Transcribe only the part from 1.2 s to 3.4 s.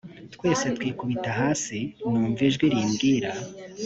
hasi numva ijwi rimbwira